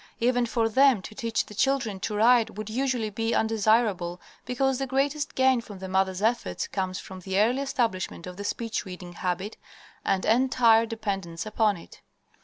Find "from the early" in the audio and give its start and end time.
6.97-7.61